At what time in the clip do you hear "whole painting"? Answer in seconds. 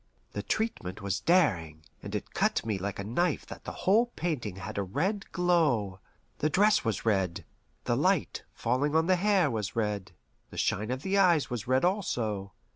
3.85-4.55